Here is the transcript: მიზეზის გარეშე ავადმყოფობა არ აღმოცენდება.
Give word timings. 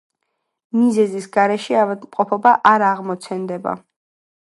მიზეზის 0.77 1.27
გარეშე 1.37 1.79
ავადმყოფობა 1.83 2.57
არ 2.73 2.89
აღმოცენდება. 2.91 3.81